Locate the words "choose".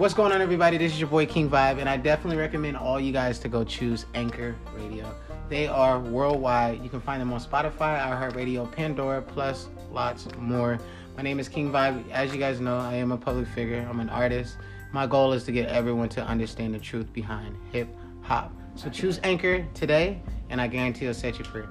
3.64-4.06, 18.88-19.20